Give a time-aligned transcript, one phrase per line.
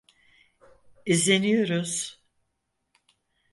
[1.05, 2.21] İzleniyoruz.